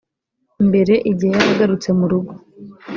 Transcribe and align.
mbere 0.67 0.93
igihe 1.11 1.33
yari 1.37 1.49
agarutse 1.55 1.89
mu 1.97 2.05
rugo 2.11 2.33